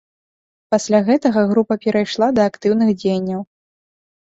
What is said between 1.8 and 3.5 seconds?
перайшла да актыўных дзеянняў.